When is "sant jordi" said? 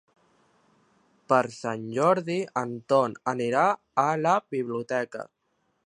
1.57-2.39